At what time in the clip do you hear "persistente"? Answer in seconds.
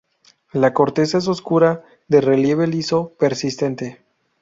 3.19-4.01